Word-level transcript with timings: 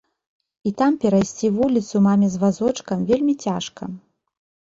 І 0.69 0.71
там 0.79 0.95
перайсці 1.03 1.51
вуліцу 1.57 1.95
маме 2.07 2.27
з 2.35 2.41
вазочкам 2.43 3.03
вельмі 3.09 3.35
цяжка. 3.49 3.83